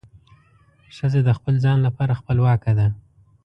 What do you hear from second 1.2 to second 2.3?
د خپل ځان لپاره